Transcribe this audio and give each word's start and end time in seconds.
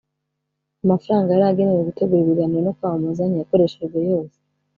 Amafaranga 0.83 1.29
yari 1.31 1.43
agenewe 1.51 1.81
gutegura 1.87 2.21
ibiganiro 2.23 2.61
no 2.63 2.73
kwamamaza 2.77 3.23
ntiyakoreshejwe 3.25 3.97
yose 4.09 4.37